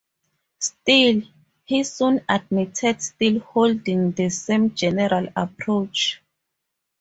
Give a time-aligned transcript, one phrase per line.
[0.57, 1.21] Still,
[1.63, 6.19] he soon admitted still holding "the same general approach".